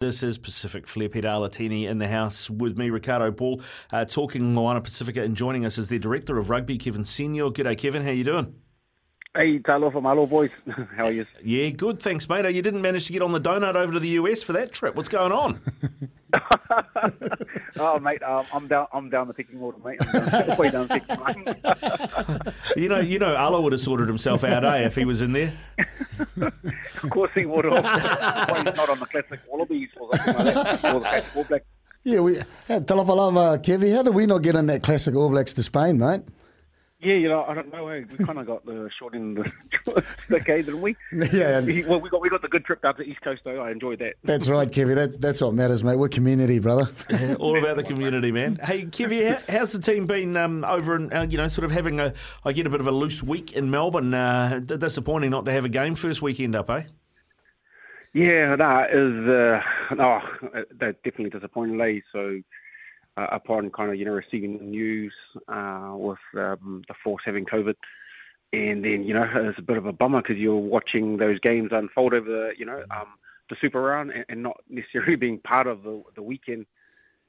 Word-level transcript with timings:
This 0.00 0.22
is 0.22 0.38
Pacific 0.38 0.88
Flair 0.88 1.10
Peter 1.10 1.28
Alatini 1.28 1.86
in 1.86 1.98
the 1.98 2.08
house 2.08 2.48
with 2.48 2.78
me, 2.78 2.88
Ricardo 2.88 3.30
Ball, 3.30 3.60
uh, 3.92 4.06
talking 4.06 4.54
Moana 4.54 4.80
Pasifika 4.80 5.22
and 5.22 5.36
joining 5.36 5.66
us 5.66 5.76
is 5.76 5.90
their 5.90 5.98
Director 5.98 6.38
of 6.38 6.48
Rugby, 6.48 6.78
Kevin 6.78 7.02
Senio. 7.02 7.52
G'day, 7.52 7.76
Kevin. 7.76 8.02
How 8.02 8.08
you 8.08 8.24
doing? 8.24 8.54
Hey, 9.36 9.60
Talo 9.60 9.92
from 9.92 10.02
Hello 10.02 10.26
Boys. 10.26 10.50
How 10.96 11.04
are 11.04 11.12
you? 11.12 11.24
Yeah, 11.44 11.68
good, 11.68 12.02
thanks, 12.02 12.28
mate. 12.28 12.52
You 12.52 12.62
didn't 12.62 12.82
manage 12.82 13.06
to 13.06 13.12
get 13.12 13.22
on 13.22 13.30
the 13.30 13.40
donut 13.40 13.76
over 13.76 13.92
to 13.92 14.00
the 14.00 14.08
US 14.08 14.42
for 14.42 14.52
that 14.54 14.72
trip. 14.72 14.96
What's 14.96 15.08
going 15.08 15.30
on? 15.30 15.60
oh, 17.78 18.00
mate, 18.00 18.24
um, 18.24 18.44
I'm 18.52 18.66
down. 18.66 18.88
I'm 18.92 19.08
down 19.08 19.28
the 19.28 19.34
picking 19.34 19.60
order, 19.60 19.78
mate. 19.84 20.00
I'm 20.00 20.28
down, 20.28 20.56
way 20.58 20.70
down 20.70 20.88
the 20.88 22.52
picking 22.74 22.82
You 22.82 22.88
know, 22.88 22.98
you 22.98 23.20
know, 23.20 23.36
Arlo 23.36 23.60
would 23.60 23.70
have 23.70 23.80
sorted 23.80 24.08
himself 24.08 24.42
out, 24.42 24.64
eh, 24.64 24.86
if 24.86 24.96
he 24.96 25.04
was 25.04 25.22
in 25.22 25.32
there. 25.32 25.52
of 26.40 27.10
course 27.10 27.30
he 27.32 27.46
would 27.46 27.66
have. 27.66 27.84
Why 27.84 28.62
he's 28.64 28.76
not 28.76 28.90
on 28.90 28.98
the 28.98 29.06
classic 29.06 29.38
Wallabies 29.48 29.90
or 30.00 30.12
something 30.16 30.44
like 30.44 30.54
that, 30.54 30.84
or 30.92 30.94
the 30.94 31.06
classic 31.06 31.36
All 31.36 31.44
Blacks. 31.44 31.64
Yeah, 32.02 32.18
we. 32.18 32.34
Talafalava, 32.68 33.62
Kevy, 33.62 33.94
how 33.94 34.02
did 34.02 34.14
we 34.14 34.26
not 34.26 34.42
get 34.42 34.56
in 34.56 34.66
that 34.66 34.82
classic 34.82 35.14
All 35.14 35.28
Blacks 35.28 35.54
to 35.54 35.62
Spain, 35.62 36.00
mate? 36.00 36.22
Yeah, 37.02 37.14
you 37.14 37.28
know, 37.28 37.44
I 37.44 37.54
don't 37.54 37.72
know. 37.72 37.88
Eh? 37.88 38.02
We 38.10 38.24
kind 38.24 38.38
of 38.38 38.46
got 38.46 38.66
the 38.66 38.90
short 38.98 39.14
end 39.14 39.38
of 39.38 39.50
the 39.86 40.04
decade, 40.28 40.66
didn't 40.66 40.82
we? 40.82 40.96
Yeah. 41.32 41.60
Well, 41.88 42.00
we 42.00 42.10
got 42.10 42.20
we 42.20 42.28
got 42.28 42.42
the 42.42 42.48
good 42.48 42.64
trip 42.64 42.82
down 42.82 42.96
to 42.96 43.02
the 43.02 43.08
East 43.08 43.22
Coast, 43.22 43.42
though. 43.44 43.60
I 43.62 43.70
enjoyed 43.70 44.00
that. 44.00 44.14
That's 44.22 44.48
right, 44.48 44.68
Kevy. 44.68 44.94
That's 44.94 45.16
that's 45.16 45.40
what 45.40 45.54
matters, 45.54 45.82
mate. 45.82 45.96
We're 45.96 46.08
community, 46.08 46.58
brother. 46.58 46.88
Yeah, 47.10 47.34
all 47.34 47.58
about 47.58 47.76
the 47.76 47.82
community, 47.82 48.32
man. 48.32 48.58
Hey, 48.62 48.84
Kevy, 48.84 49.28
how, 49.30 49.58
how's 49.58 49.72
the 49.72 49.80
team 49.80 50.06
been 50.06 50.36
um, 50.36 50.64
over 50.64 50.94
and 50.94 51.12
uh, 51.12 51.26
you 51.28 51.36
know, 51.36 51.48
sort 51.48 51.64
of 51.64 51.70
having 51.70 52.00
a, 52.00 52.14
I 52.44 52.52
get 52.52 52.66
a 52.66 52.70
bit 52.70 52.80
of 52.80 52.86
a 52.86 52.92
loose 52.92 53.22
week 53.22 53.52
in 53.52 53.70
Melbourne. 53.70 54.14
Uh, 54.14 54.60
disappointing 54.60 55.30
not 55.30 55.44
to 55.46 55.52
have 55.52 55.64
a 55.64 55.68
game 55.68 55.94
first 55.94 56.22
weekend 56.22 56.54
up, 56.54 56.70
eh? 56.70 56.84
Yeah, 58.14 58.56
that 58.56 58.90
is. 58.90 59.28
Uh, 59.28 60.02
oh, 60.02 60.20
that 60.78 61.02
definitely 61.02 61.30
disappointing, 61.30 61.80
eh? 61.80 62.00
So 62.12 62.40
upon 63.16 63.70
kind 63.70 63.90
of 63.90 63.96
you 63.96 64.04
know 64.04 64.12
receiving 64.12 64.58
the 64.58 64.64
news 64.64 65.12
uh, 65.48 65.92
with 65.94 66.18
um, 66.36 66.82
the 66.88 66.94
Force 67.02 67.22
having 67.24 67.44
COVID, 67.44 67.74
and 68.52 68.84
then 68.84 69.04
you 69.04 69.14
know 69.14 69.26
it's 69.34 69.58
a 69.58 69.62
bit 69.62 69.76
of 69.76 69.86
a 69.86 69.92
bummer 69.92 70.22
because 70.22 70.36
you're 70.36 70.56
watching 70.56 71.16
those 71.16 71.38
games 71.40 71.70
unfold 71.72 72.14
over 72.14 72.28
the 72.28 72.50
you 72.56 72.66
know 72.66 72.82
um, 72.90 73.14
the 73.48 73.56
Super 73.60 73.80
Round 73.80 74.10
and, 74.10 74.24
and, 74.28 74.42
not 74.42 74.56
necessarily 74.68 75.16
being 75.16 75.38
part 75.38 75.66
of 75.66 75.82
the 75.82 76.02
the 76.14 76.22
weekend. 76.22 76.66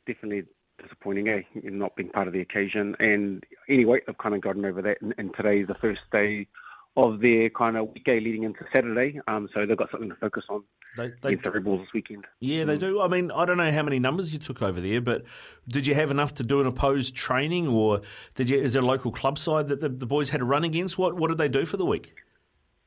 Definitely 0.07 0.43
disappointing, 0.81 1.27
eh? 1.29 1.41
Not 1.63 1.95
being 1.95 2.09
part 2.09 2.27
of 2.27 2.33
the 2.33 2.41
occasion. 2.41 2.95
And 2.99 3.43
anyway, 3.69 3.99
I've 4.07 4.17
kind 4.17 4.33
of 4.33 4.41
gotten 4.41 4.65
over 4.65 4.81
that, 4.81 5.01
and, 5.01 5.13
and 5.17 5.31
today's 5.35 5.67
the 5.67 5.75
first 5.75 6.01
day 6.11 6.47
of 6.97 7.21
their 7.21 7.49
kind 7.49 7.77
of 7.77 7.89
weekday 7.93 8.19
leading 8.19 8.43
into 8.43 8.65
Saturday. 8.73 9.19
Um, 9.27 9.47
so 9.53 9.65
they've 9.65 9.77
got 9.77 9.89
something 9.91 10.09
to 10.09 10.15
focus 10.15 10.43
on 10.49 10.63
they, 10.97 11.11
they, 11.21 11.29
against 11.29 11.45
the 11.45 11.51
Rebels 11.51 11.81
this 11.81 11.93
weekend. 11.93 12.25
Yeah, 12.39 12.65
they 12.65 12.75
mm. 12.75 12.81
do. 12.81 13.01
I 13.01 13.07
mean, 13.07 13.31
I 13.31 13.45
don't 13.45 13.57
know 13.57 13.71
how 13.71 13.83
many 13.83 13.99
numbers 13.99 14.33
you 14.33 14.39
took 14.39 14.61
over 14.61 14.81
there, 14.81 14.99
but 14.99 15.23
did 15.67 15.87
you 15.87 15.95
have 15.95 16.11
enough 16.11 16.33
to 16.35 16.43
do 16.43 16.59
an 16.59 16.67
opposed 16.67 17.15
training, 17.15 17.67
or 17.67 18.01
did 18.35 18.49
you? 18.49 18.59
Is 18.59 18.73
there 18.73 18.81
a 18.81 18.85
local 18.85 19.11
club 19.11 19.37
side 19.37 19.67
that 19.67 19.79
the, 19.79 19.89
the 19.89 20.05
boys 20.05 20.29
had 20.29 20.39
to 20.39 20.45
run 20.45 20.63
against? 20.63 20.97
What 20.97 21.15
What 21.15 21.29
did 21.29 21.37
they 21.37 21.49
do 21.49 21.65
for 21.65 21.77
the 21.77 21.85
week? 21.85 22.13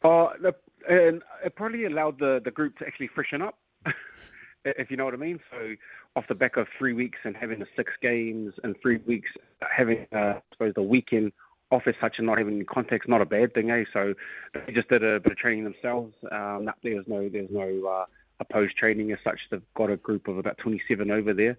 Uh, 0.03 0.29
and 0.89 1.23
it 1.43 1.57
probably 1.57 1.87
allowed 1.87 2.19
the, 2.19 2.41
the 2.45 2.51
group 2.51 2.77
to 2.79 2.87
actually 2.87 3.09
freshen 3.09 3.41
up, 3.41 3.59
if 4.67 4.91
you 4.91 4.99
know 4.99 5.07
what 5.07 5.15
I 5.15 5.17
mean. 5.17 5.41
So 5.51 5.75
off 6.17 6.29
the 6.29 6.35
back 6.35 6.59
of 6.59 6.67
three 6.79 6.93
weeks 6.93 7.19
and 7.25 7.35
having 7.35 7.59
the 7.59 7.67
six 7.75 7.93
games 8.03 8.53
and 8.63 8.77
three 8.83 8.99
weeks 8.99 9.31
having, 9.75 10.07
uh, 10.13 10.19
I 10.19 10.43
suppose, 10.53 10.75
the 10.75 10.83
weekend 10.83 11.33
off 11.71 11.83
as 11.87 11.95
such 12.01 12.15
and 12.19 12.27
not 12.27 12.39
having 12.39 12.65
context, 12.67 13.09
not 13.09 13.21
a 13.21 13.27
bad 13.27 13.55
thing, 13.55 13.71
eh? 13.71 13.85
So 13.93 14.15
they 14.55 14.73
just 14.73 14.89
did 14.89 15.03
a 15.03 15.21
bit 15.21 15.33
of 15.33 15.39
training 15.39 15.65
themselves. 15.65 16.15
Um, 16.31 16.69
there's 16.83 17.07
no 17.09 17.29
there's 17.29 17.51
no 17.51 17.87
uh, 17.87 18.05
opposed 18.41 18.77
training 18.77 19.13
as 19.13 19.19
such. 19.25 19.41
They've 19.51 19.63
got 19.77 19.91
a 19.91 19.97
group 19.97 20.29
of 20.29 20.39
about 20.39 20.59
27 20.59 21.11
over 21.11 21.33
there. 21.33 21.59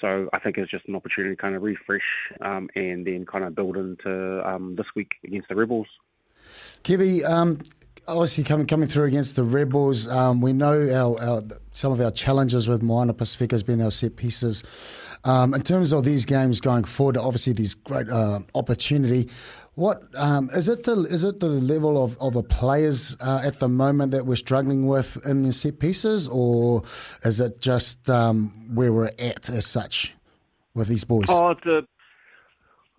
So 0.00 0.30
I 0.32 0.38
think 0.38 0.56
it's 0.56 0.70
just 0.70 0.88
an 0.88 0.94
opportunity 0.96 1.36
to 1.36 1.40
kind 1.40 1.54
of 1.54 1.62
refresh 1.62 2.00
um, 2.40 2.70
and 2.74 3.06
then 3.06 3.26
kind 3.26 3.44
of 3.44 3.54
build 3.54 3.76
into 3.76 4.48
um, 4.48 4.76
this 4.76 4.86
week 4.96 5.12
against 5.24 5.48
the 5.48 5.56
Rebels. 5.56 5.88
Kevy, 6.84 7.24
um, 7.28 7.58
obviously 8.08 8.44
coming 8.44 8.66
coming 8.66 8.88
through 8.88 9.04
against 9.04 9.36
the 9.36 9.44
Rebels, 9.44 10.08
um, 10.08 10.40
we 10.40 10.52
know 10.52 10.88
our, 10.90 11.28
our, 11.28 11.42
some 11.72 11.92
of 11.92 12.00
our 12.00 12.10
challenges 12.10 12.68
with 12.68 12.82
Moana 12.82 13.14
Pasifika 13.14 13.52
has 13.52 13.62
been 13.62 13.80
our 13.80 13.90
set 13.90 14.16
pieces. 14.16 14.62
Um, 15.24 15.52
in 15.54 15.62
terms 15.62 15.92
of 15.92 16.04
these 16.04 16.24
games 16.24 16.60
going 16.60 16.84
forward, 16.84 17.16
obviously 17.16 17.52
there's 17.52 17.74
great 17.74 18.08
uh, 18.08 18.40
opportunity. 18.54 19.28
What 19.74 20.02
um, 20.16 20.50
is 20.54 20.68
it? 20.68 20.84
The 20.84 20.96
is 20.96 21.24
it 21.24 21.40
the 21.40 21.48
level 21.48 22.02
of, 22.02 22.18
of 22.20 22.34
the 22.34 22.42
players 22.42 23.16
uh, 23.20 23.42
at 23.44 23.60
the 23.60 23.68
moment 23.68 24.12
that 24.12 24.26
we're 24.26 24.36
struggling 24.36 24.86
with 24.86 25.24
in 25.26 25.42
the 25.42 25.52
set 25.52 25.78
pieces, 25.78 26.28
or 26.28 26.82
is 27.22 27.40
it 27.40 27.60
just 27.60 28.10
um, 28.10 28.48
where 28.74 28.92
we're 28.92 29.10
at 29.18 29.48
as 29.48 29.66
such 29.66 30.14
with 30.74 30.88
these 30.88 31.04
boys? 31.04 31.26
Oh, 31.28 31.54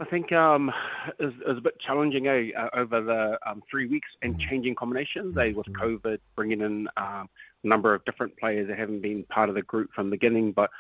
I 0.02 0.06
think 0.06 0.32
um, 0.32 0.72
is, 1.20 1.32
a 1.48 1.62
bit 1.62 1.80
challenging 1.80 2.28
eh, 2.28 2.50
uh, 2.58 2.70
over 2.74 3.02
the 3.02 3.38
um, 3.48 3.62
three 3.70 3.88
weeks 3.88 4.08
and 4.24 4.40
changing 4.40 4.74
combinations. 4.74 5.38
Eh, 5.38 5.54
with. 5.56 5.68
COVID 5.68 6.18
bringing 6.36 6.62
in 6.62 6.88
um, 6.98 7.30
a 7.64 7.68
number 7.68 7.94
of 7.94 8.04
different 8.06 8.36
players 8.38 8.68
that 8.68 8.80
haven't 8.80 9.02
been 9.02 9.24
part 9.26 9.48
of 9.48 9.56
the 9.56 9.62
group 9.62 9.92
from 9.94 10.10
the 10.10 10.16
beginning, 10.16 10.54
but 10.54 10.72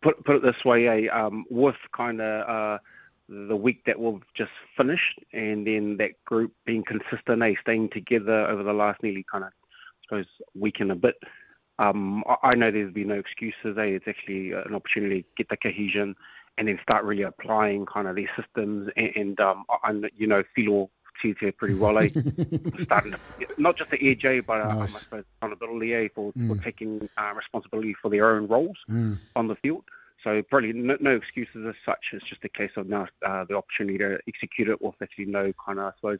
put 0.00 0.24
put 0.24 0.36
it 0.36 0.42
this 0.42 0.64
way, 0.64 0.88
eh, 0.88 1.08
um, 1.12 1.44
with 1.50 1.76
kind 1.94 2.22
of 2.22 2.48
uh, 2.48 2.78
the 3.28 3.56
week 3.56 3.82
that 3.84 4.00
we've 4.00 4.22
just 4.34 4.50
finished, 4.74 5.20
and 5.34 5.66
then 5.66 5.98
that 5.98 6.12
group 6.24 6.52
being 6.64 6.82
consistent, 6.82 7.42
eh, 7.42 7.52
staying 7.60 7.90
together 7.92 8.46
over 8.46 8.62
the 8.62 8.72
last 8.72 9.02
nearly 9.02 9.26
kind 9.30 9.44
of, 9.44 9.50
I 9.50 10.02
suppose, 10.04 10.26
week 10.58 10.76
and 10.80 10.92
a 10.92 10.96
bit. 10.96 11.16
Um, 11.78 12.24
I, 12.26 12.48
I 12.54 12.56
know 12.56 12.70
there's 12.70 12.94
been 12.94 13.08
no 13.08 13.18
excuses. 13.18 13.76
Eh? 13.76 13.98
It's 13.98 14.08
actually 14.08 14.52
an 14.52 14.74
opportunity 14.74 15.22
to 15.22 15.28
get 15.36 15.50
the 15.50 15.58
cohesion 15.58 16.16
and 16.58 16.68
then 16.68 16.78
start 16.88 17.04
really 17.04 17.22
applying 17.22 17.86
kind 17.86 18.06
of 18.08 18.16
these 18.16 18.28
systems 18.36 18.90
and, 18.96 19.10
and 19.16 19.40
um, 19.40 19.64
I, 19.82 19.92
you 20.16 20.26
know, 20.26 20.42
feel 20.54 20.90
Tite 21.22 21.56
pretty 21.56 21.74
well. 21.74 21.98
Eh? 21.98 22.08
starting 22.82 23.12
to, 23.12 23.18
not 23.58 23.76
just 23.76 23.90
the 23.90 23.98
AJ, 23.98 24.46
but 24.46 24.60
uh, 24.60 24.74
nice. 24.74 24.96
I 24.96 24.98
suppose 24.98 25.24
accountability 25.38 25.94
eh, 25.94 26.08
for, 26.14 26.32
mm. 26.32 26.48
for 26.48 26.62
taking 26.62 27.08
uh, 27.16 27.32
responsibility 27.34 27.94
for 28.00 28.10
their 28.10 28.34
own 28.34 28.48
roles 28.48 28.76
mm. 28.90 29.18
on 29.36 29.48
the 29.48 29.54
field. 29.56 29.84
So 30.24 30.42
probably 30.48 30.72
no, 30.72 30.96
no, 31.00 31.10
excuses 31.16 31.66
as 31.68 31.74
such. 31.84 32.06
It's 32.12 32.28
just 32.28 32.44
a 32.44 32.48
case 32.48 32.70
of 32.76 32.88
now 32.88 33.08
uh, 33.26 33.44
the 33.48 33.56
opportunity 33.56 33.98
to 33.98 34.18
execute 34.28 34.68
it 34.68 34.80
with 34.80 34.94
actually 35.02 35.26
no 35.26 35.52
kind 35.64 35.78
of, 35.78 35.86
I 35.86 35.92
suppose, 35.96 36.18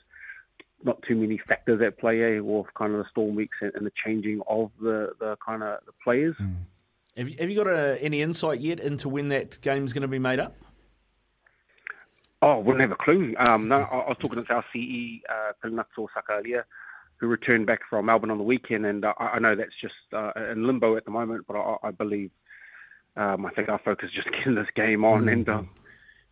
not 0.84 1.02
too 1.02 1.14
many 1.14 1.38
factors 1.38 1.80
at 1.80 1.98
play, 1.98 2.36
eh, 2.36 2.40
with 2.40 2.66
kind 2.74 2.92
of 2.92 2.98
the 2.98 3.08
storm 3.10 3.36
weeks 3.36 3.58
and, 3.60 3.72
and, 3.74 3.86
the 3.86 3.92
changing 4.04 4.40
of 4.48 4.70
the, 4.80 5.12
the 5.20 5.36
kind 5.44 5.62
of 5.62 5.78
the 5.86 5.92
players. 6.02 6.34
Mm. 6.40 6.54
Have 7.16 7.28
you, 7.28 7.36
have 7.38 7.50
you 7.50 7.56
got 7.56 7.66
a, 7.66 7.92
uh, 7.92 7.96
any 8.00 8.22
insight 8.22 8.60
yet 8.60 8.80
into 8.80 9.08
when 9.08 9.28
that 9.28 9.60
game's 9.60 9.92
going 9.92 10.02
to 10.02 10.08
be 10.08 10.18
made 10.18 10.40
up? 10.40 10.56
Oh, 12.40 12.58
wouldn't 12.58 12.82
have 12.82 12.90
a 12.90 13.02
clue. 13.02 13.34
Um, 13.46 13.68
no, 13.68 13.76
I, 13.76 13.98
I, 13.98 14.08
was 14.08 14.16
talking 14.20 14.44
to 14.44 14.52
our 14.52 14.64
CE, 14.72 15.22
uh, 15.28 15.52
Pilinatso 15.62 16.08
Saka 16.12 16.32
earlier, 16.32 16.66
who 17.18 17.28
returned 17.28 17.66
back 17.66 17.80
from 17.88 18.06
Melbourne 18.06 18.30
on 18.30 18.38
the 18.38 18.44
weekend, 18.44 18.86
and 18.86 19.04
uh, 19.04 19.12
I 19.18 19.38
know 19.38 19.54
that's 19.54 19.78
just 19.80 19.94
uh, 20.12 20.32
in 20.50 20.66
limbo 20.66 20.96
at 20.96 21.04
the 21.04 21.10
moment, 21.10 21.44
but 21.46 21.56
I, 21.56 21.76
I 21.84 21.90
believe, 21.92 22.30
um, 23.16 23.46
I 23.46 23.50
think 23.50 23.68
our 23.68 23.80
focus 23.84 24.08
is 24.08 24.14
just 24.14 24.30
getting 24.36 24.54
this 24.54 24.66
game 24.74 25.04
on 25.04 25.20
mm-hmm. 25.20 25.28
and 25.28 25.48
um, 25.50 25.70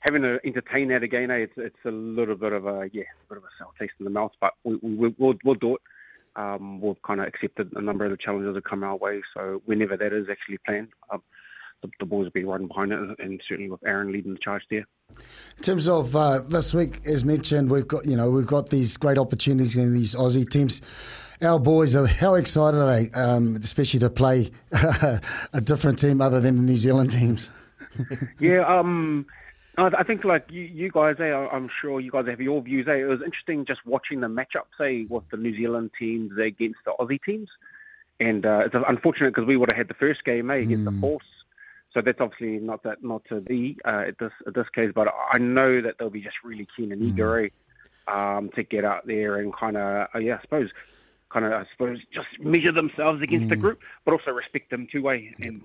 having 0.01 0.23
to 0.23 0.41
entertain 0.45 0.89
that 0.89 1.03
again. 1.03 1.31
Eh, 1.31 1.37
it's, 1.37 1.53
it's 1.57 1.85
a 1.85 1.91
little 1.91 2.37
bit 2.37 2.55
of 2.55 2.67
a, 2.67 2.91
yeah, 2.93 3.03
a 3.03 3.29
bit 3.29 3.39
of 3.39 3.45
a 3.45 3.49
sour 3.59 3.71
taste 3.79 3.95
in 4.01 4.05
the 4.05 4.11
mouth, 4.11 4.33
but 4.41 4.55
we, 4.65 4.77
we, 4.83 5.15
we'll, 5.19 5.35
we'll 5.45 5.55
do 5.55 5.75
it. 5.77 5.83
Um, 6.41 6.81
we've 6.81 7.01
kind 7.03 7.21
of 7.21 7.27
accepted 7.27 7.73
a 7.75 7.83
number 7.83 8.05
of 8.05 8.11
the 8.11 8.17
challenges 8.17 8.55
that 8.55 8.65
come 8.65 8.83
our 8.83 8.97
way, 8.97 9.21
so 9.34 9.61
whenever 9.67 9.97
that 9.97 10.12
is 10.12 10.27
actually 10.31 10.59
planned, 10.67 10.89
um, 11.12 11.23
the, 11.83 11.91
the 11.99 12.06
boys 12.06 12.25
will 12.25 12.31
be 12.31 12.45
riding 12.45 12.69
behind 12.69 12.93
it, 12.93 12.99
and 13.19 13.41
certainly 13.47 13.71
with 13.71 13.84
Aaron 13.87 14.12
leading 14.12 14.33
the 14.33 14.39
charge 14.39 14.62
there. 14.71 14.87
In 15.11 15.62
terms 15.62 15.87
of 15.89 16.17
uh, 16.17 16.41
this 16.49 16.73
week, 16.73 17.01
as 17.06 17.25
mentioned, 17.25 17.71
we've 17.71 17.87
got 17.87 18.06
you 18.06 18.17
know 18.17 18.31
we've 18.31 18.47
got 18.47 18.71
these 18.71 18.97
great 18.97 19.19
opportunities 19.19 19.77
in 19.77 19.93
these 19.93 20.15
Aussie 20.15 20.49
teams. 20.49 20.81
Our 21.43 21.59
boys 21.59 21.97
are 21.97 22.06
how 22.06 22.34
excited 22.34 22.78
are 22.78 22.87
they, 22.87 23.11
um, 23.12 23.57
especially 23.57 24.01
to 24.01 24.11
play 24.11 24.51
a 25.53 25.61
different 25.62 25.99
team 25.99 26.21
other 26.21 26.41
than 26.41 26.57
the 26.57 26.62
New 26.62 26.77
Zealand 26.77 27.10
teams? 27.10 27.51
yeah, 28.39 28.60
um, 28.60 29.27
I 29.80 30.03
think 30.03 30.24
like 30.24 30.50
you, 30.50 30.62
you 30.62 30.91
guys, 30.91 31.16
eh, 31.21 31.32
I'm 31.32 31.71
sure 31.80 32.00
you 32.00 32.10
guys 32.10 32.27
have 32.27 32.41
your 32.41 32.60
views. 32.60 32.86
Eh? 32.88 32.94
It 32.94 33.04
was 33.04 33.22
interesting 33.22 33.65
just 33.65 33.84
watching 33.86 34.21
the 34.21 34.27
matchup, 34.27 34.66
say, 34.78 35.06
with 35.09 35.28
the 35.30 35.36
New 35.36 35.54
Zealand 35.56 35.91
teams 35.98 36.38
against 36.38 36.80
the 36.84 36.92
Aussie 36.98 37.22
teams, 37.22 37.48
and 38.18 38.44
uh, 38.44 38.62
it's 38.66 38.74
unfortunate 38.86 39.34
because 39.34 39.47
we 39.47 39.56
would 39.56 39.71
have 39.72 39.78
had 39.78 39.88
the 39.88 39.94
first 39.94 40.24
game 40.24 40.50
eh, 40.50 40.56
against 40.56 40.82
mm. 40.82 40.84
the 40.86 40.91
hmm. 40.91 41.00
Force 41.00 41.24
so 41.92 42.00
that's 42.00 42.21
obviously 42.21 42.59
not 42.59 42.82
that 42.84 43.03
not 43.03 43.24
to 43.28 43.41
be 43.41 43.77
uh, 43.84 44.04
at 44.09 44.18
this 44.18 44.32
at 44.47 44.54
this 44.54 44.68
case, 44.68 44.92
but 44.94 45.09
I 45.32 45.38
know 45.38 45.80
that 45.80 45.97
they'll 45.98 46.10
be 46.10 46.21
just 46.21 46.36
really 46.44 46.68
keen 46.77 46.92
and 46.92 47.03
eager 47.03 47.50
mm. 48.09 48.15
um, 48.15 48.48
to 48.50 48.62
get 48.62 48.84
out 48.84 49.06
there 49.06 49.36
and 49.36 49.53
kind 49.53 49.77
of 49.77 50.09
uh, 50.15 50.18
yeah, 50.18 50.36
I 50.36 50.42
suppose 50.42 50.71
kind 51.30 51.44
of 51.44 51.53
I 51.53 51.66
suppose 51.72 51.98
just 52.12 52.28
measure 52.38 52.72
themselves 52.72 53.22
against 53.22 53.47
mm. 53.47 53.50
the 53.50 53.56
group, 53.56 53.80
but 54.04 54.12
also 54.12 54.30
respect 54.30 54.71
them 54.71 54.86
too. 54.91 55.03
Way 55.03 55.34
and 55.41 55.62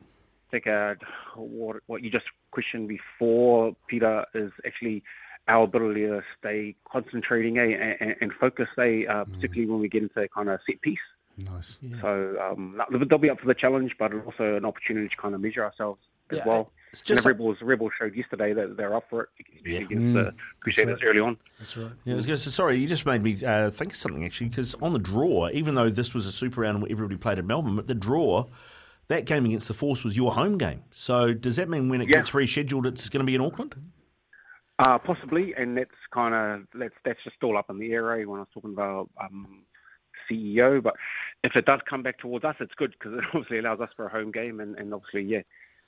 think 0.52 0.68
uh, 0.68 0.96
what 1.36 1.78
what 1.88 2.04
you 2.04 2.10
just 2.10 2.26
questioned 2.52 2.88
before, 2.88 3.76
Peter, 3.88 4.26
is 4.34 4.52
actually 4.66 5.04
our 5.48 5.64
ability 5.64 6.02
to 6.02 6.24
stay 6.40 6.76
concentrating 6.92 7.60
eh, 7.60 7.96
and, 8.00 8.16
and 8.20 8.34
focus, 8.34 8.68
eh, 8.80 9.06
uh, 9.08 9.26
mm. 9.26 9.34
particularly 9.34 9.70
when 9.70 9.80
we 9.80 9.88
get 9.88 10.02
into 10.02 10.28
kind 10.30 10.50
of 10.50 10.60
set 10.68 10.82
piece 10.82 10.98
Nice. 11.44 11.80
Yeah. 11.82 12.02
So 12.02 12.36
um, 12.42 12.82
they'll 13.10 13.20
be 13.20 13.30
up 13.30 13.40
for 13.40 13.48
the 13.48 13.54
challenge, 13.54 13.96
but 14.00 14.14
also 14.26 14.56
an 14.56 14.66
opportunity 14.66 15.10
to 15.10 15.16
kind 15.18 15.36
of 15.36 15.42
measure 15.42 15.64
ourselves 15.64 16.00
as 16.32 16.38
yeah, 16.40 16.48
well. 16.48 16.72
It's 16.92 17.02
just 17.02 17.26
and 17.26 17.26
the 17.26 17.30
Rebels, 17.30 17.58
Rebels 17.62 17.92
showed 18.00 18.16
yesterday 18.16 18.54
that 18.54 18.78
they're 18.78 18.96
up 18.96 19.04
for 19.10 19.24
it 19.24 19.30
yeah. 19.66 19.80
against 19.80 20.04
mm, 20.06 20.14
the 20.14 20.34
Crusaders 20.62 21.02
right. 21.02 21.10
early 21.10 21.20
on. 21.20 21.38
That's 21.60 21.76
right. 21.76 21.92
Yeah, 22.06 22.14
I 22.14 22.16
was 22.16 22.26
going 22.26 22.38
to 22.38 22.42
say, 22.42 22.52
sorry, 22.52 22.78
you 22.78 22.88
just 22.88 23.06
made 23.06 23.22
me 23.22 23.44
uh, 23.44 23.70
think 23.70 23.92
of 23.92 23.98
something 23.98 24.24
actually, 24.24 24.50
because 24.50 24.76
on 24.76 24.94
the 24.94 25.00
draw, 25.00 25.50
even 25.52 25.76
though 25.76 25.90
this 25.90 26.14
was 26.14 26.26
a 26.26 26.32
super 26.32 26.62
round 26.62 26.82
where 26.82 26.92
everybody 26.92 27.18
played 27.18 27.38
in 27.38 27.48
Melbourne, 27.48 27.76
but 27.76 27.88
the 27.88 27.96
draw, 27.96 28.46
that 29.08 29.26
game 29.26 29.46
against 29.46 29.68
the 29.68 29.74
Force 29.74 30.04
was 30.04 30.18
your 30.18 30.34
home 30.34 30.58
game. 30.58 30.84
So 30.92 31.34
does 31.34 31.56
that 31.58 31.70
mean 31.70 31.90
when 31.90 32.02
it 32.02 32.08
yeah. 32.08 32.18
gets 32.18 32.32
rescheduled, 32.32 32.86
it's 32.86 33.10
going 33.10 33.20
to 33.20 33.26
be 33.26 33.36
in 33.36 33.42
Auckland? 33.42 33.76
Uh, 34.78 34.98
possibly, 34.98 35.54
and 35.56 35.78
that's 35.78 35.96
kind 36.14 36.36
of 36.36 36.68
that's 36.74 36.96
that's 37.06 37.24
just 37.24 37.38
all 37.44 37.58
up 37.58 37.70
in 37.70 37.80
the 37.80 37.94
air. 37.94 38.20
Eh, 38.20 38.26
when 38.26 38.40
I 38.40 38.42
was 38.42 38.50
talking 38.54 38.74
about 38.74 39.10
um, 39.22 39.64
CEO, 40.30 40.84
but 40.84 40.96
if 41.44 41.56
it 41.56 41.66
does 41.66 41.80
come 41.90 42.04
back 42.04 42.20
towards 42.20 42.44
us, 42.44 42.58
it's 42.60 42.74
good 42.76 42.92
because 42.92 43.18
it 43.18 43.24
obviously 43.34 43.60
allows 43.60 43.80
us 43.80 43.90
for 43.96 44.06
a 44.06 44.10
home 44.10 44.32
game, 44.32 44.60
and, 44.60 44.78
and 44.78 44.94
obviously, 44.94 45.24
yeah, 45.24 45.44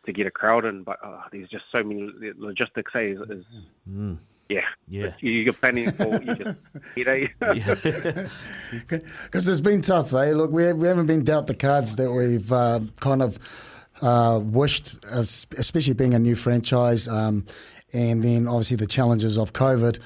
to 0.06 0.14
get 0.14 0.26
a 0.26 0.32
crowd 0.32 0.64
in. 0.64 0.84
But 0.84 1.00
uh, 1.04 1.24
there's 1.34 1.50
just 1.50 1.66
so 1.70 1.84
many 1.84 2.10
logistics. 2.38 2.94
Eh, 2.96 3.08
is, 3.12 3.20
is 3.30 3.46
mm. 3.90 4.18
Yeah, 4.50 4.62
yeah, 4.88 5.10
you're 5.20 5.54
planning 5.54 5.92
for 5.92 6.22
you 6.22 6.36
just 6.36 6.60
you 6.96 7.04
know. 7.06 8.28
Because 8.88 9.48
it's 9.48 9.62
been 9.62 9.82
tough, 9.82 10.14
eh? 10.14 10.32
Look, 10.34 10.52
we 10.52 10.72
we 10.74 10.88
haven't 10.88 11.08
been 11.08 11.24
dealt 11.24 11.48
the 11.48 11.56
cards 11.56 11.96
that 11.98 12.12
we've 12.12 12.52
uh, 12.52 12.82
kind 13.00 13.22
of 13.22 13.38
uh, 14.02 14.40
wished, 14.42 15.04
especially 15.06 15.94
being 15.94 16.14
a 16.14 16.20
new 16.20 16.36
franchise. 16.36 17.08
Um, 17.08 17.46
and 17.94 18.24
then 18.24 18.48
obviously 18.48 18.78
the 18.78 18.88
challenges 18.88 19.38
of 19.38 19.54
COVID. 19.54 20.00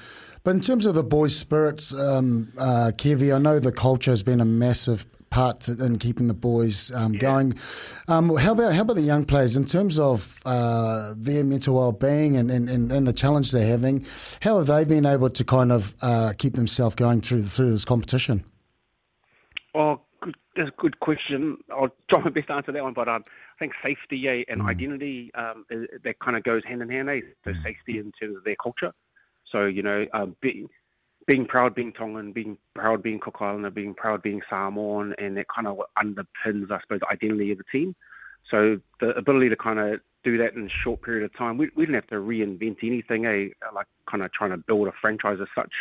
But 0.44 0.56
in 0.56 0.60
terms 0.60 0.86
of 0.86 0.94
the 0.94 1.04
boys' 1.04 1.36
spirits, 1.36 1.94
um, 1.94 2.52
uh, 2.58 2.90
Kevy, 2.96 3.34
I 3.34 3.38
know 3.38 3.60
the 3.60 3.72
culture 3.72 4.10
has 4.10 4.22
been 4.22 4.40
a 4.40 4.44
massive 4.44 5.06
part 5.32 5.66
in 5.66 5.98
keeping 5.98 6.28
the 6.28 6.34
boys 6.34 6.92
um, 6.94 7.14
yeah. 7.14 7.20
going. 7.20 7.54
Um, 8.06 8.36
how 8.36 8.52
about 8.52 8.74
how 8.74 8.82
about 8.82 8.96
the 8.96 9.02
young 9.02 9.24
players 9.24 9.56
in 9.56 9.64
terms 9.64 9.98
of 9.98 10.38
uh, 10.44 11.14
their 11.16 11.42
mental 11.42 11.76
well-being 11.76 12.36
and, 12.36 12.50
and, 12.50 12.68
and, 12.68 13.06
the 13.08 13.12
challenge 13.12 13.50
they're 13.50 13.66
having? 13.66 14.06
How 14.42 14.58
have 14.58 14.66
they 14.66 14.84
been 14.84 15.06
able 15.06 15.30
to 15.30 15.44
kind 15.44 15.72
of 15.72 15.94
uh, 16.02 16.34
keep 16.38 16.54
themselves 16.54 16.94
going 16.94 17.22
through 17.22 17.42
through 17.42 17.70
this 17.72 17.84
competition? 17.84 18.44
Oh, 19.74 20.00
good, 20.20 20.36
that's 20.54 20.68
a 20.68 20.80
good 20.80 21.00
question. 21.00 21.56
I'll 21.72 21.94
try 22.10 22.22
my 22.22 22.30
best 22.30 22.48
to 22.48 22.52
answer 22.52 22.72
that 22.72 22.82
one, 22.82 22.92
but 22.92 23.08
um, 23.08 23.24
think 23.58 23.72
safety 23.82 24.28
eh, 24.28 24.44
and 24.48 24.60
mm. 24.60 24.68
identity 24.68 25.30
um, 25.34 25.64
that 25.70 26.18
kind 26.18 26.36
of 26.36 26.42
goes 26.42 26.62
hand 26.64 26.82
in 26.82 26.90
hand. 26.90 27.08
Eh? 27.08 27.20
So 27.44 27.52
mm. 27.52 27.62
safety 27.62 27.98
in 27.98 28.12
terms 28.12 28.36
of 28.36 28.44
their 28.44 28.56
culture. 28.62 28.92
So 29.50 29.64
you 29.64 29.82
know, 29.82 30.04
um, 30.12 30.36
being 30.40 30.68
being 31.26 31.46
proud 31.46 31.74
being 31.74 31.92
Tongan, 31.92 32.32
being 32.32 32.58
proud 32.74 33.02
being 33.02 33.20
Cook 33.20 33.36
Islander, 33.40 33.70
being 33.70 33.94
proud 33.94 34.22
being 34.22 34.42
Samoan, 34.48 35.14
and 35.18 35.36
that 35.36 35.46
kind 35.48 35.66
of 35.66 35.78
underpins, 35.98 36.70
I 36.70 36.80
suppose, 36.80 37.00
the 37.00 37.08
identity 37.10 37.52
of 37.52 37.58
the 37.58 37.64
team. 37.70 37.94
So 38.50 38.80
the 39.00 39.10
ability 39.10 39.48
to 39.50 39.56
kind 39.56 39.78
of 39.78 40.00
do 40.24 40.38
that 40.38 40.54
in 40.54 40.66
a 40.66 40.68
short 40.68 41.02
period 41.02 41.24
of 41.24 41.36
time, 41.36 41.58
we, 41.58 41.70
we 41.76 41.84
didn't 41.84 41.96
have 41.96 42.06
to 42.08 42.16
reinvent 42.16 42.78
anything, 42.82 43.26
eh? 43.26 43.48
Like 43.74 43.86
kind 44.10 44.22
of 44.22 44.32
trying 44.32 44.50
to 44.50 44.56
build 44.56 44.88
a 44.88 44.92
franchise 45.00 45.38
as 45.40 45.48
such. 45.54 45.72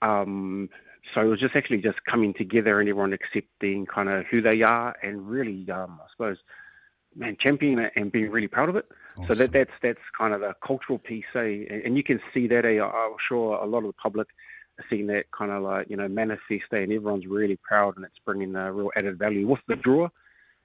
Um, 0.00 0.68
so 1.14 1.20
it 1.20 1.26
was 1.26 1.40
just 1.40 1.56
actually 1.56 1.78
just 1.78 2.04
coming 2.04 2.32
together 2.32 2.80
and 2.80 2.88
everyone 2.88 3.12
accepting 3.12 3.86
kind 3.86 4.08
of 4.08 4.24
who 4.26 4.40
they 4.40 4.62
are 4.62 4.94
and 5.02 5.28
really, 5.28 5.68
um, 5.70 5.98
I 6.02 6.06
suppose, 6.12 6.38
man, 7.16 7.36
championing 7.38 7.84
it 7.84 7.92
and 7.96 8.10
being 8.10 8.30
really 8.30 8.48
proud 8.48 8.68
of 8.68 8.76
it. 8.76 8.86
Awesome. 9.16 9.26
So 9.26 9.34
that 9.34 9.52
that's 9.52 9.72
that's 9.82 10.00
kind 10.16 10.32
of 10.32 10.40
the 10.40 10.54
cultural 10.64 10.98
piece, 10.98 11.24
eh? 11.34 11.64
and 11.84 11.96
you 11.96 12.02
can 12.02 12.20
see 12.32 12.46
that. 12.48 12.64
Eh? 12.64 12.80
I'm 12.80 13.16
sure 13.28 13.56
a 13.56 13.66
lot 13.66 13.78
of 13.78 13.86
the 13.86 13.92
public 13.94 14.28
seeing 14.88 15.06
that 15.08 15.30
kind 15.30 15.50
of 15.50 15.62
like 15.62 15.88
you 15.90 15.96
know 15.96 16.08
manifest, 16.08 16.64
and 16.72 16.92
everyone's 16.92 17.26
really 17.26 17.56
proud, 17.56 17.96
and 17.96 18.04
it's 18.04 18.18
bringing 18.24 18.54
a 18.54 18.72
real 18.72 18.90
added 18.96 19.18
value 19.18 19.46
with 19.46 19.60
the 19.68 19.76
draw. 19.76 20.08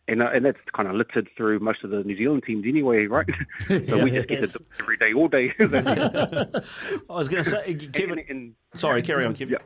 And, 0.10 0.24
uh, 0.24 0.30
and 0.34 0.46
that's 0.46 0.58
kind 0.74 0.88
of 0.88 0.96
littered 0.96 1.28
through 1.36 1.60
most 1.60 1.84
of 1.84 1.90
the 1.90 2.02
New 2.02 2.16
Zealand 2.16 2.44
teams 2.48 2.64
anyway, 2.66 3.08
right? 3.08 3.28
so 3.68 3.74
yeah, 3.74 4.02
we 4.02 4.10
just 4.10 4.30
get 4.30 4.40
yes. 4.40 4.56
it 4.56 4.62
every 4.80 4.96
day, 4.96 5.12
all 5.12 5.28
day. 5.28 5.54
I 5.60 7.14
was 7.14 7.28
going 7.28 7.44
to 7.44 7.50
say, 7.50 7.74
Kevin. 7.74 8.20
And, 8.20 8.30
and, 8.30 8.56
sorry, 8.74 9.02
carry 9.02 9.26
on, 9.26 9.34
Kevin. 9.34 9.58
Yeah. 9.60 9.66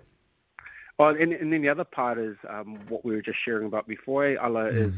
Oh, 0.98 1.10
and, 1.10 1.32
and 1.34 1.54
then 1.54 1.62
the 1.62 1.70
other 1.70 1.84
part 1.84 2.18
is 2.18 2.38
um, 2.50 2.80
what 2.90 3.06
we 3.06 3.14
were 3.14 3.22
just 3.22 3.38
sharing 3.46 3.68
about 3.68 3.88
before. 3.88 4.26
Eh? 4.26 4.36
mm. 4.36 4.88
is 4.88 4.94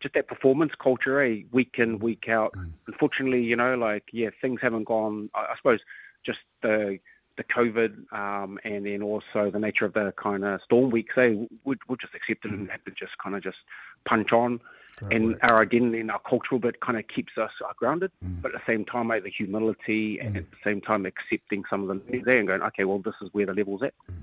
just 0.00 0.14
that 0.14 0.28
performance 0.28 0.72
culture, 0.80 1.20
eh? 1.20 1.42
Week 1.52 1.74
in, 1.78 1.98
week 1.98 2.28
out. 2.28 2.52
Mm. 2.52 2.72
Unfortunately, 2.86 3.42
you 3.42 3.56
know, 3.56 3.74
like 3.74 4.04
yeah, 4.12 4.30
things 4.40 4.60
haven't 4.62 4.84
gone. 4.84 5.30
I, 5.34 5.40
I 5.40 5.54
suppose 5.56 5.80
just 6.24 6.38
the 6.62 6.98
the 7.36 7.44
COVID 7.44 8.12
um, 8.12 8.58
and 8.64 8.86
then 8.86 9.02
also 9.02 9.50
the 9.50 9.58
nature 9.58 9.84
of 9.84 9.94
the 9.94 10.12
kind 10.16 10.44
of 10.44 10.60
storm 10.64 10.90
weeks, 10.90 11.14
eh? 11.16 11.34
We, 11.64 11.76
we 11.88 11.96
just 12.00 12.14
accepted 12.14 12.52
and 12.52 12.70
had 12.70 12.84
to 12.84 12.90
just 12.92 13.12
kind 13.22 13.34
of 13.34 13.42
just 13.42 13.58
punch 14.04 14.32
on. 14.32 14.60
Right. 15.02 15.12
And 15.14 15.36
our 15.42 15.62
identity 15.62 15.98
and 16.00 16.10
our 16.10 16.20
cultural 16.20 16.60
bit 16.60 16.80
kind 16.80 16.96
of 16.96 17.04
keeps 17.08 17.32
us 17.36 17.50
uh, 17.64 17.72
grounded, 17.76 18.12
mm. 18.24 18.40
but 18.40 18.54
at 18.54 18.60
the 18.64 18.72
same 18.72 18.84
time, 18.84 19.10
eh, 19.10 19.18
the 19.18 19.30
humility 19.30 20.20
and 20.20 20.34
mm. 20.34 20.38
at 20.38 20.50
the 20.50 20.56
same 20.62 20.80
time 20.80 21.04
accepting 21.04 21.64
some 21.68 21.88
of 21.88 21.88
the 21.88 22.18
there 22.20 22.38
and 22.38 22.46
going, 22.46 22.62
okay, 22.62 22.84
well, 22.84 23.00
this 23.00 23.14
is 23.20 23.28
where 23.32 23.46
the 23.46 23.54
level's 23.54 23.82
at. 23.82 23.92
Mm. 24.10 24.22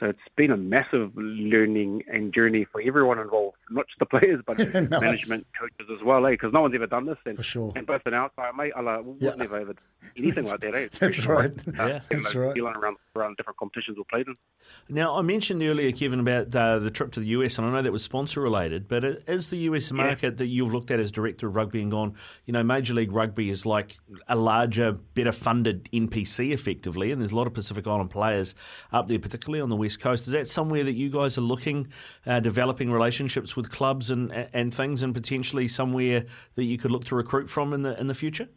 So 0.00 0.06
it's 0.06 0.18
been 0.36 0.52
a 0.52 0.56
massive 0.56 1.10
learning 1.16 2.04
and 2.06 2.32
journey 2.32 2.64
for 2.64 2.80
everyone 2.80 3.18
involved, 3.18 3.56
not 3.70 3.86
just 3.88 3.98
the 3.98 4.06
players, 4.18 4.42
but 4.46 4.58
nice. 4.90 5.00
management, 5.00 5.46
coaches 5.58 5.92
as 5.92 6.02
well, 6.04 6.24
eh? 6.26 6.30
Because 6.30 6.52
no 6.52 6.62
one's 6.62 6.74
ever 6.74 6.86
done 6.86 7.06
this. 7.06 7.18
And, 7.24 7.36
for 7.36 7.42
sure. 7.42 7.72
And 7.74 7.86
both 7.86 8.02
an 8.06 8.14
outside, 8.14 8.54
mate, 8.56 8.72
I 8.76 8.80
like, 8.80 9.04
yeah. 9.18 9.34
never 9.34 9.58
ever 9.58 9.74
anything 10.16 10.44
like 10.44 10.60
that, 10.60 10.74
eh? 10.74 10.88
That's 10.98 11.26
right. 11.26 11.52
Uh, 11.78 11.86
yeah, 11.86 12.00
that's 12.10 12.34
right. 12.34 12.58
Around, 12.58 12.96
around 13.16 13.36
different 13.36 13.58
competitions 13.58 13.96
we 13.96 14.04
played 14.04 14.26
in. 14.26 14.36
Now, 14.88 15.16
I 15.16 15.22
mentioned 15.22 15.62
earlier, 15.62 15.92
Kevin, 15.92 16.20
about 16.20 16.54
uh, 16.54 16.78
the 16.78 16.90
trip 16.90 17.12
to 17.12 17.20
the 17.20 17.28
US, 17.28 17.58
and 17.58 17.66
I 17.66 17.70
know 17.70 17.82
that 17.82 17.92
was 17.92 18.02
sponsor 18.02 18.40
related, 18.40 18.88
but 18.88 19.04
is 19.04 19.50
the 19.50 19.58
US 19.58 19.92
market 19.92 20.34
yeah. 20.34 20.38
that 20.38 20.48
you've 20.48 20.72
looked 20.72 20.90
at 20.90 21.00
as 21.00 21.10
director 21.10 21.48
of 21.48 21.56
rugby 21.56 21.82
and 21.82 21.90
gone, 21.90 22.14
you 22.46 22.52
know, 22.52 22.62
Major 22.62 22.94
League 22.94 23.12
Rugby 23.12 23.50
is 23.50 23.64
like 23.64 23.96
a 24.28 24.36
larger, 24.36 24.92
better 24.92 25.32
funded 25.32 25.88
NPC 25.92 26.52
effectively, 26.52 27.12
and 27.12 27.20
there's 27.20 27.32
a 27.32 27.36
lot 27.36 27.46
of 27.46 27.54
Pacific 27.54 27.86
Island 27.86 28.10
players 28.10 28.54
up 28.92 29.08
there, 29.08 29.18
particularly 29.18 29.60
on 29.60 29.68
the 29.68 29.76
West 29.76 30.00
Coast. 30.00 30.26
Is 30.26 30.32
that 30.32 30.48
somewhere 30.48 30.84
that 30.84 30.94
you 30.94 31.10
guys 31.10 31.38
are 31.38 31.42
looking, 31.42 31.88
uh, 32.26 32.40
developing 32.40 32.90
relationships 32.90 33.56
with 33.56 33.70
clubs 33.70 34.10
and 34.10 34.32
and 34.52 34.72
things, 34.74 35.02
and 35.02 35.14
potentially 35.14 35.68
somewhere 35.68 36.24
that 36.54 36.64
you 36.64 36.78
could 36.78 36.90
look 36.90 37.04
to 37.04 37.14
recruit 37.14 37.50
from 37.50 37.72
in 37.72 37.82
the 37.82 37.98
in 37.98 38.06
the 38.06 38.14
future? 38.14 38.48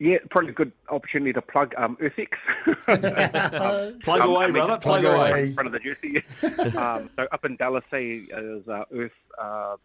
Yeah, 0.00 0.18
probably 0.30 0.50
a 0.50 0.54
good 0.54 0.72
opportunity 0.88 1.32
to 1.32 1.42
plug 1.42 1.74
um, 1.76 1.96
EarthX. 2.00 2.28
um, 3.92 3.98
plug 4.00 4.20
away, 4.20 4.44
um, 4.46 4.52
brother. 4.52 4.78
Plug, 4.78 5.02
plug 5.02 5.04
away. 5.04 5.30
away. 5.30 5.42
In 5.48 5.54
front 5.54 5.66
of 5.66 5.72
the 5.72 5.80
jersey. 5.80 6.22
um, 6.76 7.10
so 7.16 7.26
up 7.32 7.44
in 7.44 7.56
Dallas, 7.56 7.84
say, 7.90 8.22
is 8.30 8.68
uh, 8.68 8.84
Earth. 8.94 9.10
Uh, 9.40 9.76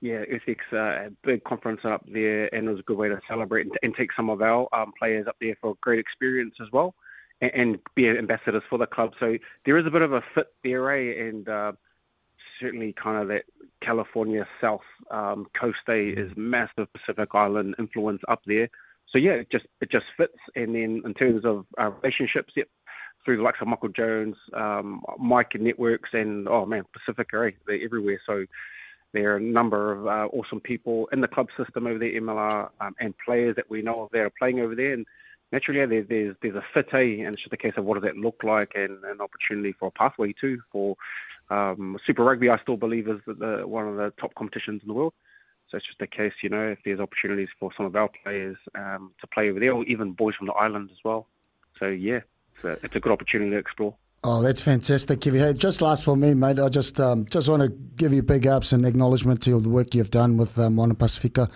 yeah, 0.00 0.24
EarthX, 0.24 0.56
uh, 0.72 1.06
a 1.06 1.10
big 1.22 1.44
conference 1.44 1.82
up 1.84 2.04
there, 2.10 2.52
and 2.52 2.66
it 2.66 2.70
was 2.70 2.80
a 2.80 2.82
good 2.82 2.96
way 2.96 3.08
to 3.08 3.20
celebrate 3.28 3.66
and, 3.66 3.78
and 3.84 3.94
take 3.94 4.12
some 4.16 4.30
of 4.30 4.42
our 4.42 4.68
um, 4.72 4.92
players 4.98 5.28
up 5.28 5.36
there 5.40 5.56
for 5.60 5.70
a 5.70 5.74
great 5.80 6.00
experience 6.00 6.54
as 6.60 6.66
well 6.72 6.94
and, 7.42 7.50
and 7.54 7.78
be 7.94 8.08
ambassadors 8.08 8.62
for 8.70 8.78
the 8.78 8.86
club. 8.86 9.12
So 9.20 9.36
there 9.66 9.76
is 9.76 9.86
a 9.86 9.90
bit 9.90 10.02
of 10.02 10.12
a 10.12 10.22
fit 10.34 10.46
there, 10.64 10.90
eh? 10.90 11.28
And 11.28 11.48
uh, 11.48 11.72
certainly 12.60 12.94
kind 12.94 13.20
of 13.20 13.28
that 13.28 13.44
California 13.82 14.46
South 14.60 14.80
um, 15.10 15.46
coast 15.58 15.78
eh, 15.88 16.14
is 16.16 16.32
massive 16.36 16.88
Pacific 16.94 17.28
Island 17.34 17.74
influence 17.78 18.22
up 18.28 18.40
there. 18.46 18.68
So 19.12 19.18
yeah, 19.18 19.32
it 19.32 19.50
just 19.50 19.66
it 19.80 19.90
just 19.90 20.06
fits. 20.16 20.36
And 20.56 20.74
then 20.74 21.02
in 21.04 21.14
terms 21.14 21.44
of 21.44 21.66
uh, 21.78 21.90
relationships, 21.90 22.52
yep, 22.56 22.68
through 23.24 23.36
the 23.36 23.42
likes 23.42 23.58
of 23.60 23.68
Michael 23.68 23.90
Jones, 23.90 24.36
um, 24.54 25.02
Mike 25.18 25.50
and 25.54 25.64
Networks, 25.64 26.10
and 26.12 26.48
oh 26.48 26.66
man, 26.66 26.84
Pacifica, 26.92 27.46
eh? 27.46 27.50
they're 27.66 27.84
everywhere. 27.84 28.20
So 28.26 28.46
there 29.12 29.32
are 29.32 29.36
a 29.36 29.40
number 29.40 29.92
of 29.92 30.06
uh, 30.06 30.34
awesome 30.34 30.60
people 30.60 31.08
in 31.12 31.20
the 31.20 31.28
club 31.28 31.48
system 31.56 31.86
over 31.86 31.98
there, 31.98 32.12
MLR, 32.20 32.70
um, 32.80 32.94
and 32.98 33.14
players 33.24 33.54
that 33.56 33.68
we 33.70 33.82
know 33.82 34.02
of 34.02 34.10
that 34.12 34.20
are 34.20 34.32
playing 34.38 34.60
over 34.60 34.74
there. 34.74 34.94
And 34.94 35.06
naturally, 35.52 35.80
yeah, 35.80 35.86
there, 35.86 36.04
there's 36.08 36.36
there's 36.42 36.56
a 36.56 36.64
fit, 36.72 36.88
eh? 36.94 37.24
and 37.24 37.34
it's 37.34 37.42
just 37.42 37.52
a 37.52 37.58
case 37.58 37.74
of 37.76 37.84
what 37.84 37.94
does 37.94 38.04
that 38.04 38.16
look 38.16 38.42
like, 38.42 38.72
and 38.74 39.04
an 39.04 39.20
opportunity 39.20 39.74
for 39.78 39.88
a 39.88 39.90
pathway 39.90 40.32
too 40.40 40.58
for 40.70 40.96
um, 41.50 41.98
Super 42.06 42.24
Rugby. 42.24 42.48
I 42.48 42.60
still 42.62 42.76
believe 42.76 43.08
is 43.08 43.20
the, 43.26 43.62
one 43.66 43.86
of 43.86 43.96
the 43.96 44.12
top 44.18 44.34
competitions 44.34 44.80
in 44.82 44.88
the 44.88 44.94
world. 44.94 45.12
So 45.72 45.78
it's 45.78 45.86
just 45.86 46.02
a 46.02 46.06
case, 46.06 46.34
you 46.42 46.50
know, 46.50 46.68
if 46.68 46.80
there's 46.84 47.00
opportunities 47.00 47.48
for 47.58 47.70
some 47.74 47.86
of 47.86 47.96
our 47.96 48.10
players 48.22 48.58
um, 48.74 49.12
to 49.22 49.26
play 49.26 49.48
over 49.48 49.58
there, 49.58 49.72
or 49.72 49.84
even 49.84 50.12
boys 50.12 50.34
from 50.34 50.46
the 50.46 50.52
island 50.52 50.90
as 50.92 50.98
well. 51.02 51.28
So 51.78 51.86
yeah, 51.86 52.20
it's 52.54 52.64
a, 52.64 52.72
it's 52.82 52.94
a 52.94 53.00
good 53.00 53.10
opportunity 53.10 53.50
to 53.52 53.56
explore. 53.56 53.94
Oh, 54.24 54.40
that's 54.40 54.60
fantastic, 54.60 55.18
Kevy. 55.18 55.40
Hey, 55.40 55.52
just 55.52 55.82
last 55.82 56.04
for 56.04 56.16
me, 56.16 56.32
mate. 56.32 56.60
I 56.60 56.68
just 56.68 57.00
um, 57.00 57.26
just 57.26 57.48
want 57.48 57.60
to 57.60 57.70
give 57.96 58.12
you 58.12 58.22
big 58.22 58.46
ups 58.46 58.72
and 58.72 58.86
acknowledgement 58.86 59.42
to 59.42 59.60
the 59.60 59.68
work 59.68 59.96
you've 59.96 60.12
done 60.12 60.36
with 60.36 60.56
um, 60.60 60.76
Moana 60.76 60.94
Pasifika, 60.94 61.50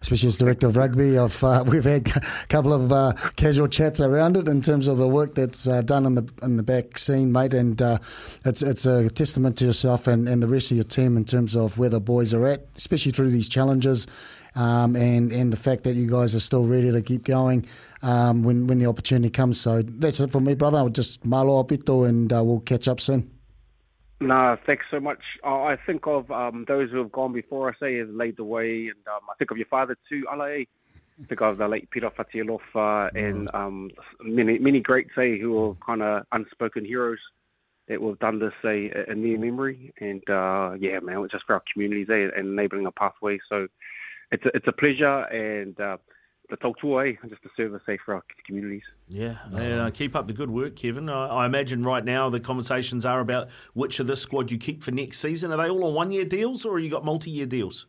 especially 0.00 0.28
as 0.28 0.38
director 0.38 0.68
of 0.68 0.76
rugby. 0.76 1.18
I've, 1.18 1.42
uh, 1.42 1.64
we've 1.66 1.82
had 1.82 2.06
a 2.06 2.46
couple 2.46 2.72
of 2.72 2.92
uh, 2.92 3.14
casual 3.34 3.66
chats 3.66 4.00
around 4.00 4.36
it 4.36 4.46
in 4.46 4.62
terms 4.62 4.86
of 4.86 4.98
the 4.98 5.08
work 5.08 5.34
that's 5.34 5.66
uh, 5.66 5.82
done 5.82 6.06
in 6.06 6.14
the 6.14 6.32
in 6.44 6.58
the 6.58 6.62
back 6.62 6.96
scene, 6.96 7.32
mate. 7.32 7.54
And 7.54 7.82
uh, 7.82 7.98
it's 8.44 8.62
it's 8.62 8.86
a 8.86 9.10
testament 9.10 9.58
to 9.58 9.64
yourself 9.64 10.06
and, 10.06 10.28
and 10.28 10.40
the 10.40 10.48
rest 10.48 10.70
of 10.70 10.76
your 10.76 10.84
team 10.84 11.16
in 11.16 11.24
terms 11.24 11.56
of 11.56 11.76
where 11.76 11.88
the 11.88 12.00
boys 12.00 12.32
are 12.34 12.46
at, 12.46 12.68
especially 12.76 13.10
through 13.10 13.30
these 13.30 13.48
challenges 13.48 14.06
um, 14.54 14.96
and 14.96 15.32
and 15.32 15.52
the 15.52 15.56
fact 15.56 15.84
that 15.84 15.94
you 15.94 16.08
guys 16.08 16.34
are 16.34 16.40
still 16.40 16.66
ready 16.66 16.90
to 16.90 17.02
keep 17.02 17.24
going 17.24 17.66
um, 18.02 18.42
when 18.42 18.66
when 18.66 18.78
the 18.78 18.86
opportunity 18.86 19.30
comes. 19.30 19.60
So 19.60 19.82
that's 19.82 20.20
it 20.20 20.30
for 20.30 20.40
me, 20.40 20.54
brother. 20.54 20.78
I'll 20.78 20.88
just 20.88 21.24
malo 21.24 21.62
apito 21.62 22.08
and 22.08 22.32
uh, 22.32 22.42
we'll 22.44 22.60
catch 22.60 22.88
up 22.88 23.00
soon. 23.00 23.30
No, 24.20 24.56
thanks 24.68 24.84
so 24.88 25.00
much. 25.00 25.22
Uh, 25.44 25.62
I 25.62 25.76
think 25.84 26.06
of 26.06 26.30
um, 26.30 26.64
those 26.68 26.90
who 26.90 26.98
have 26.98 27.10
gone 27.10 27.32
before 27.32 27.70
us, 27.70 27.76
say, 27.80 27.96
has 27.96 28.08
laid 28.08 28.36
the 28.36 28.44
way, 28.44 28.86
and 28.86 29.06
um, 29.08 29.22
I 29.28 29.34
think 29.36 29.50
of 29.50 29.56
your 29.56 29.66
father 29.66 29.96
too, 30.08 30.24
Alae. 30.32 30.68
I 31.20 31.26
think 31.26 31.40
of 31.40 31.58
the 31.58 31.68
late 31.68 31.90
Peter 31.90 32.10
Fatialofa 32.10 33.10
and 33.14 33.52
um, 33.52 33.90
many 34.22 34.58
many 34.58 34.80
greats, 34.80 35.10
say, 35.16 35.38
who 35.38 35.58
are 35.58 35.74
kind 35.84 36.02
of 36.02 36.24
unspoken 36.32 36.84
heroes 36.84 37.18
that 37.88 38.00
we've 38.00 38.18
done 38.20 38.38
this, 38.38 38.52
say, 38.62 38.92
in 39.08 39.22
their 39.22 39.38
memory. 39.38 39.92
And 40.00 40.22
uh, 40.30 40.74
yeah, 40.78 41.00
man, 41.00 41.18
it's 41.24 41.32
just 41.32 41.44
for 41.46 41.54
our 41.54 41.62
communities, 41.72 42.08
eh, 42.08 42.28
and 42.36 42.52
enabling 42.52 42.86
a 42.86 42.92
pathway. 42.92 43.40
So 43.48 43.66
it's 44.32 44.44
a, 44.46 44.50
it's 44.54 44.66
a 44.66 44.72
pleasure, 44.72 45.20
and 45.24 45.78
uh, 45.78 45.98
the 46.50 46.56
tautua, 46.56 47.12
eh, 47.12 47.28
just 47.28 47.42
to 47.42 47.48
serve 47.56 47.74
a 47.74 47.78
service, 47.78 47.82
eh, 47.88 47.96
for 48.04 48.14
our 48.14 48.24
communities. 48.46 48.82
Yeah, 49.08 49.36
and 49.52 49.80
uh, 49.80 49.90
keep 49.90 50.16
up 50.16 50.26
the 50.26 50.32
good 50.32 50.50
work, 50.50 50.74
Kevin. 50.74 51.08
I, 51.08 51.26
I 51.26 51.46
imagine 51.46 51.82
right 51.82 52.04
now 52.04 52.30
the 52.30 52.40
conversations 52.40 53.04
are 53.04 53.20
about 53.20 53.50
which 53.74 54.00
of 54.00 54.06
this 54.06 54.20
squad 54.20 54.50
you 54.50 54.58
keep 54.58 54.82
for 54.82 54.90
next 54.90 55.18
season. 55.18 55.52
Are 55.52 55.58
they 55.58 55.68
all 55.68 55.84
on 55.84 55.94
one-year 55.94 56.24
deals, 56.24 56.64
or 56.64 56.78
you 56.78 56.90
got 56.90 57.04
multi-year 57.04 57.46
deals? 57.46 57.86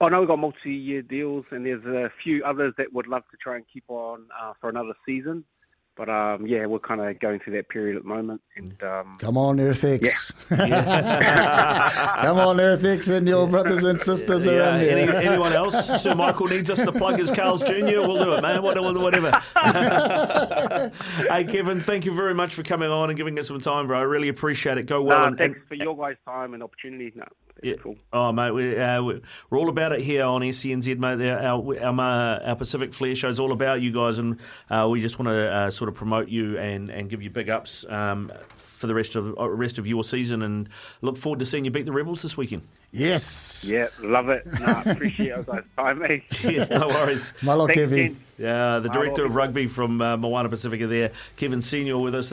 I 0.00 0.08
know 0.08 0.20
we've 0.20 0.28
got 0.28 0.38
multi-year 0.38 1.02
deals, 1.02 1.44
and 1.50 1.64
there's 1.64 1.84
a 1.84 2.10
few 2.22 2.44
others 2.44 2.74
that 2.76 2.92
would 2.92 3.06
love 3.06 3.22
to 3.30 3.36
try 3.42 3.56
and 3.56 3.64
keep 3.72 3.84
on 3.88 4.26
uh, 4.40 4.52
for 4.60 4.68
another 4.68 4.94
season. 5.06 5.44
But 5.94 6.08
um, 6.08 6.46
yeah, 6.46 6.64
we're 6.64 6.78
kind 6.78 7.02
of 7.02 7.20
going 7.20 7.38
through 7.40 7.54
that 7.56 7.68
period 7.68 7.96
at 7.96 8.02
the 8.02 8.08
moment. 8.08 8.40
And 8.56 8.82
um, 8.82 9.14
come 9.18 9.36
on, 9.36 9.58
EarthX! 9.58 10.32
Yeah. 10.50 11.90
come 12.22 12.38
on, 12.38 12.56
EarthX, 12.56 13.14
and 13.14 13.28
your 13.28 13.46
brothers 13.46 13.84
and 13.84 14.00
sisters 14.00 14.46
yeah. 14.46 14.52
around 14.52 14.80
here. 14.80 14.96
Any, 14.96 15.16
anyone 15.28 15.52
else? 15.52 16.02
Sir 16.02 16.14
Michael 16.14 16.46
needs 16.46 16.70
us 16.70 16.80
to 16.82 16.92
plug 16.92 17.18
his 17.18 17.30
Carl's 17.30 17.62
Junior. 17.62 18.00
We'll 18.00 18.24
do 18.24 18.32
it, 18.32 18.40
man. 18.40 18.62
Whatever. 18.62 19.32
hey, 21.28 21.44
Kevin, 21.44 21.78
thank 21.78 22.06
you 22.06 22.14
very 22.14 22.34
much 22.34 22.54
for 22.54 22.62
coming 22.62 22.88
on 22.88 23.10
and 23.10 23.16
giving 23.16 23.38
us 23.38 23.48
some 23.48 23.60
time, 23.60 23.86
bro. 23.86 23.98
I 23.98 24.02
really 24.02 24.28
appreciate 24.28 24.78
it. 24.78 24.86
Go 24.86 25.02
well. 25.02 25.18
Nah, 25.18 25.26
and, 25.26 25.36
thanks 25.36 25.58
and, 25.58 25.68
for 25.68 25.74
your 25.74 25.94
guys' 25.94 26.16
time 26.24 26.54
and 26.54 26.62
opportunity. 26.62 27.12
No, 27.14 27.26
yeah. 27.62 27.74
Cool. 27.80 27.96
Oh, 28.12 28.32
mate, 28.32 28.50
we, 28.50 28.76
uh, 28.78 29.02
we're 29.02 29.58
all 29.58 29.68
about 29.68 29.92
it 29.92 30.00
here 30.00 30.24
on 30.24 30.42
SENZ, 30.42 30.98
mate. 30.98 31.28
Our, 31.28 31.78
our, 31.80 32.42
our 32.42 32.56
Pacific 32.56 32.94
Flair 32.94 33.14
show 33.14 33.28
is 33.28 33.40
all 33.40 33.52
about 33.52 33.80
you 33.80 33.92
guys, 33.92 34.18
and 34.18 34.38
uh, 34.70 34.88
we 34.90 35.00
just 35.00 35.18
want 35.18 35.28
to 35.28 35.50
uh, 35.50 35.70
sort 35.70 35.88
of 35.88 35.94
promote 35.94 36.28
you 36.28 36.58
and, 36.58 36.90
and 36.90 37.08
give 37.08 37.22
you 37.22 37.30
big 37.30 37.48
ups 37.48 37.84
um, 37.88 38.32
for 38.56 38.86
the 38.86 38.94
rest 38.94 39.14
of 39.14 39.38
uh, 39.38 39.48
rest 39.48 39.78
of 39.78 39.86
your 39.86 40.02
season, 40.02 40.42
and 40.42 40.68
look 41.00 41.16
forward 41.16 41.38
to 41.38 41.46
seeing 41.46 41.64
you 41.64 41.70
beat 41.70 41.84
the 41.84 41.92
Rebels 41.92 42.22
this 42.22 42.36
weekend. 42.36 42.62
Yes. 42.90 43.68
Yeah, 43.70 43.88
love 44.02 44.28
it. 44.28 44.44
No, 44.60 44.82
appreciate 44.84 45.30
it 45.30 45.46
guys' 45.46 45.64
time, 45.76 45.98
mate. 46.00 46.24
Yes, 46.44 46.68
no 46.68 46.88
worries. 46.88 47.32
My 47.42 47.54
Malo 47.54 47.68
Kevin. 47.68 48.18
Yeah, 48.38 48.80
the 48.80 48.88
director 48.88 49.24
of 49.24 49.36
rugby 49.36 49.66
from 49.66 50.00
uh, 50.00 50.16
Moana 50.16 50.48
Pasifika 50.48 50.88
there, 50.88 51.12
Kevin 51.36 51.60
Senio, 51.60 52.02
with 52.02 52.14
us. 52.14 52.30